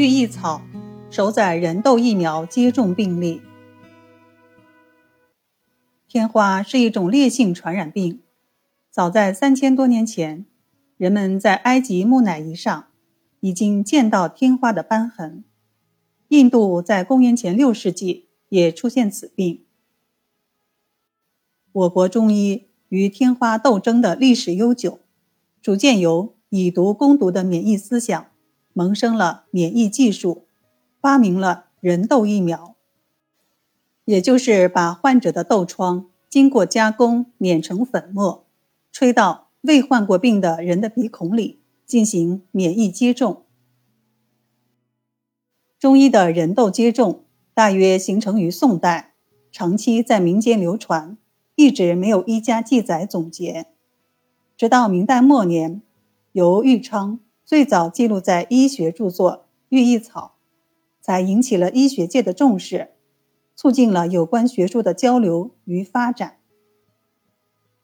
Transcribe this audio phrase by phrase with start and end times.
[0.00, 0.62] 寓意草
[1.10, 3.42] 首载人痘疫苗接种病例。
[6.08, 8.22] 天花是一种烈性传染病，
[8.90, 10.46] 早在三千多年前，
[10.96, 12.86] 人们在埃及木乃伊上
[13.40, 15.44] 已经见到天花的斑痕。
[16.28, 19.66] 印度在公元前六世纪也出现此病。
[21.72, 25.00] 我国中医与天花斗争的历史悠久，
[25.60, 28.29] 逐渐由以毒攻毒的免疫思想。
[28.72, 30.46] 萌生了免疫技术，
[31.00, 32.76] 发明了人痘疫苗，
[34.04, 38.46] 也就是把患者的痘疮经过加工碾成粉末，
[38.92, 43.42] 吹到未患过病的人的鼻孔里进行免疫接种。
[45.78, 47.24] 中医的人痘接种
[47.54, 49.14] 大约形成于宋代，
[49.50, 51.16] 长期在民间流传，
[51.56, 53.66] 一直没有医家记载总结，
[54.56, 55.82] 直到明代末年，
[56.32, 57.18] 由玉昌。
[57.50, 59.32] 最早记录在医学著作
[59.70, 60.36] 《寓意草》，
[61.04, 62.92] 才引起了医学界的重视，
[63.56, 66.38] 促进了有关学术的交流与发展。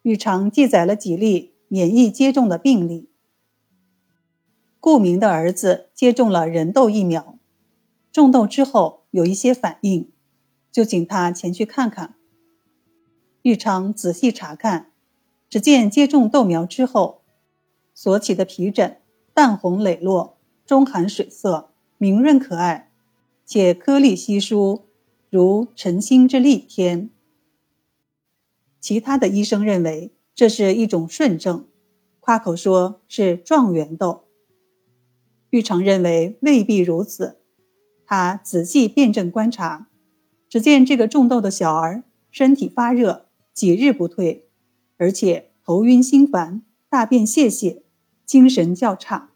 [0.02, 3.10] 玉常记载了几例免疫接种的病例。
[4.78, 7.36] 顾明的儿子接种了人痘疫苗，
[8.12, 10.12] 种痘之后有一些反应，
[10.70, 12.14] 就请他前去看看。
[13.42, 14.92] 玉常仔细查看，
[15.50, 17.22] 只见接种豆苗之后
[17.92, 18.98] 所起的皮疹。
[19.36, 22.90] 淡红磊落，中含水色，明润可爱，
[23.44, 24.86] 且颗粒稀疏，
[25.28, 27.10] 如晨星之丽天。
[28.80, 31.66] 其他的医生认为这是一种顺症，
[32.18, 34.24] 夸口说是状元痘。
[35.50, 37.36] 玉成认为未必如此，
[38.06, 39.90] 他仔细辨证观察，
[40.48, 44.48] 只见这个种痘的小儿身体发热，几日不退，
[44.96, 47.82] 而且头晕心烦，大便泄泻。
[48.26, 49.30] 精神较差，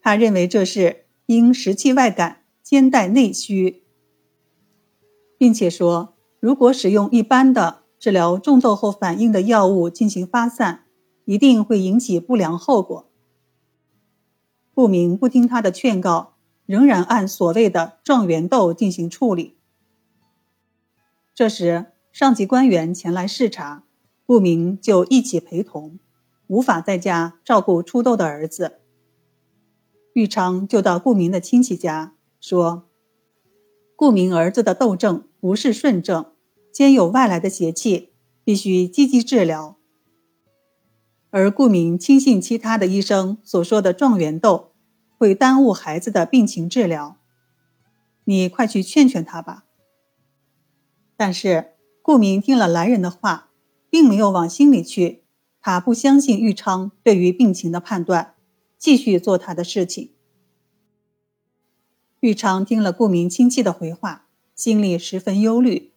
[0.00, 3.82] 他认为这是因食气外感兼带内虚，
[5.36, 10.84] 并且说，如果使用一般的治疗中痘后反应的药物进行发散，
[11.24, 13.10] 一定会引起不良后果。
[14.72, 16.36] 顾明不听他的劝告，
[16.66, 19.56] 仍然按所谓的状元痘进行处理。
[21.34, 23.84] 这时，上级官员前来视察，
[24.24, 25.98] 顾明就一起陪同。
[26.54, 28.78] 无法在家照顾出痘的儿子，
[30.12, 32.88] 玉昌就到顾明的亲戚家说
[33.96, 36.26] ：“顾明儿子的痘症不是顺症，
[36.72, 38.12] 兼有外来的邪气，
[38.44, 39.76] 必须积极治疗。”
[41.30, 44.74] 而顾明轻信其他的医生所说的状元痘
[45.18, 47.16] 会耽误孩子的病情治疗，
[48.22, 49.64] 你快去劝劝他吧。
[51.16, 53.50] 但是顾明听了来人的话，
[53.90, 55.23] 并没有往心里去。
[55.66, 58.34] 他不相信玉昌对于病情的判断，
[58.76, 60.10] 继续做他的事情。
[62.20, 65.92] 玉昌听了顾明亲戚的回话，心里十分忧虑，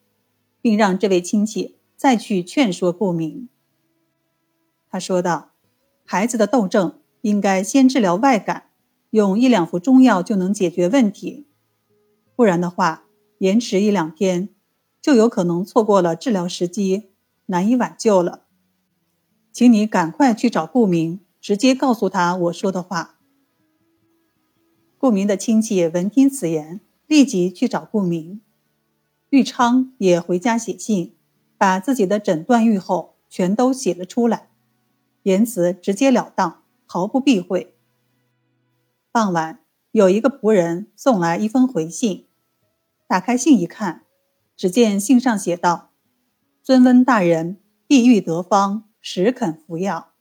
[0.62, 3.50] 并让这位亲戚再去劝说顾明。
[4.90, 5.52] 他说道
[6.08, 8.70] ：“孩子的痘症应该先治疗外感，
[9.10, 11.46] 用一两副中药就能解决问题，
[12.38, 13.04] 不然的话，
[13.40, 14.48] 延迟一两天，
[15.02, 17.10] 就有可能错过了治疗时机，
[17.48, 18.44] 难以挽救了。”
[19.58, 23.18] 请你赶快去找顾明，直接告诉他我说的话。
[25.00, 28.42] 顾明的亲戚闻听此言，立即去找顾明。
[29.32, 31.16] 玉昌也回家写信，
[31.58, 34.50] 把自己的诊断预后全都写了出来，
[35.24, 37.74] 言辞直截了当，毫不避讳。
[39.12, 42.28] 傍晚，有一个仆人送来一封回信，
[43.08, 44.04] 打开信一看，
[44.56, 45.90] 只见信上写道
[46.62, 47.58] ：“尊温大人，
[47.88, 50.12] 意欲得方。”时肯服药，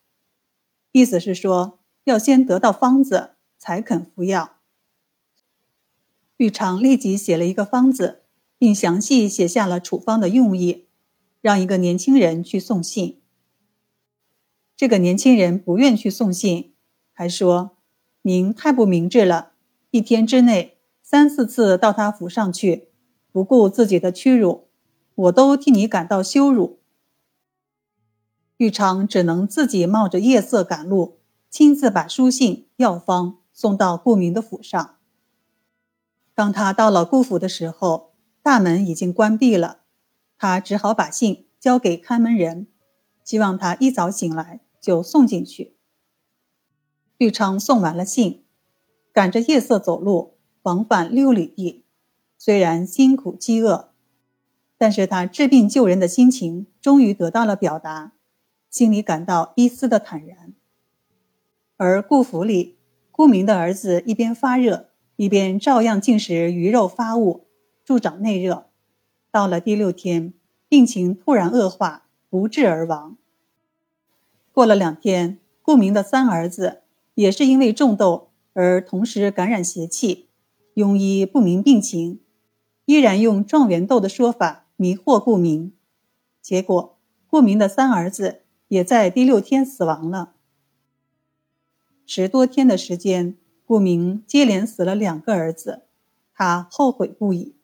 [0.93, 4.59] 意思是说要先得到方子才肯服药。
[6.37, 8.23] 玉长立即写了一个方子，
[8.57, 10.87] 并详细写下了处方的用意，
[11.41, 13.21] 让一个年轻人去送信。
[14.77, 16.73] 这个年轻人不愿去送信，
[17.13, 17.79] 还说
[18.23, 19.51] ：“您太不明智了，
[19.91, 22.91] 一天之内三四次到他府上去，
[23.33, 24.69] 不顾自己的屈辱，
[25.17, 26.79] 我都替你感到羞辱。”
[28.59, 31.19] 玉昌只能自己冒着夜色赶路，
[31.51, 34.97] 亲自把书信、药方送到顾明的府上。
[36.35, 39.81] 当他到了顾府的时候，大门已经关闭了，
[40.39, 42.67] 他只好把信交给看门人，
[43.25, 45.77] 希望他一早醒来就送进去。
[47.19, 48.45] 玉昌送完了信，
[49.13, 51.85] 赶着夜色走路，往返六里地，
[52.39, 53.91] 虽然辛苦饥饿，
[54.79, 58.13] 但是他治病救人的心情终于得到了表达。
[58.77, 60.53] 心里感到一丝的坦然，
[61.79, 62.77] 而顾府里，
[63.11, 67.47] 顾明的儿子一边发热，一边照样进食鱼肉发物，
[67.87, 68.67] 助长内热。
[69.31, 70.35] 到了第六天，
[70.69, 73.17] 病情突然恶化，不治而亡。
[74.53, 76.83] 过了两天，顾明的三儿子
[77.15, 80.29] 也是因为种豆而同时感染邪气，
[80.75, 82.21] 庸医不明病情，
[82.85, 85.73] 依然用状元豆的说法迷惑顾明，
[86.43, 90.35] 结果顾明的三儿子也在第六天死亡了。
[92.05, 95.83] 十多天的时间，顾明接连死了两个儿子，
[96.35, 97.55] 他后悔不已。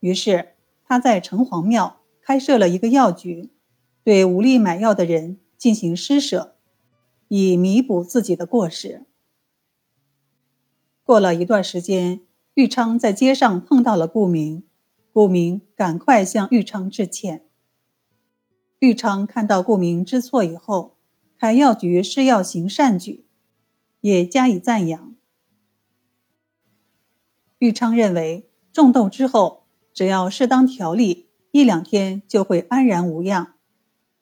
[0.00, 0.54] 于是
[0.84, 3.50] 他在城隍庙开设了一个药局，
[4.04, 6.54] 对无力买药的人进行施舍，
[7.28, 9.04] 以弥补自己的过失。
[11.02, 12.20] 过了一段时间，
[12.54, 14.64] 玉昌在街上碰到了顾明，
[15.12, 17.45] 顾明赶快向玉昌致歉。
[18.78, 20.96] 玉昌看到顾明知错以后。
[21.38, 23.26] 开药局是要行善举，
[24.00, 25.14] 也加以赞扬。
[27.58, 33.56] 玉昌认为，种豆之后，只要适当调理，一两天就会安然无恙。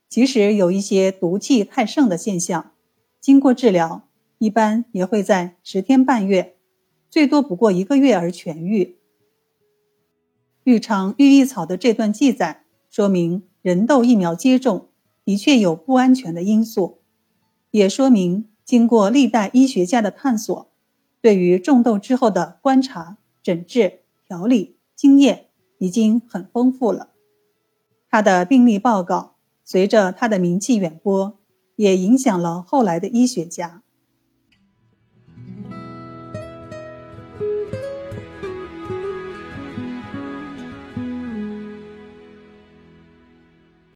[0.08, 2.72] 即使有一些毒气太盛的现象，
[3.20, 4.08] 经过治疗，
[4.38, 6.56] 一般也会在十天半月，
[7.08, 8.98] 最多不过一个月而痊愈。
[10.64, 14.88] 玉昌玉意草的这段记载，说明人痘疫苗接种
[15.24, 16.98] 的确有不安全的因素。
[17.70, 20.70] 也说明，经过历代医学家的探索，
[21.22, 25.46] 对于种痘之后的观察、诊治、调理经验
[25.78, 27.12] 已经很丰富了。
[28.10, 31.38] 他的病例报告随着他的名气远播，
[31.76, 33.82] 也影响了后来的医学家。